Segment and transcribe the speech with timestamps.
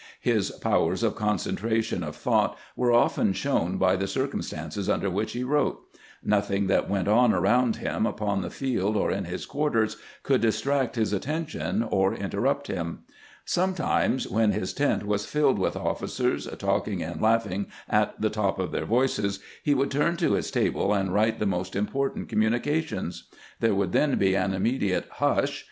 [0.19, 5.43] His powers of concentration of thought were often shown by the circumstances under which he
[5.43, 5.79] wrote.
[6.23, 10.95] Nothing that went on around him, upon the field or in his quarters, could distract
[10.95, 13.03] his at tention or interrupt him.
[13.45, 18.71] Sometimes, when his tent was fiUed with ofi&cers, talking and laughing at the top of
[18.71, 23.25] their voices, he would turn to his table and write the most important communications.
[23.59, 25.59] There would then be an immediate" Hush!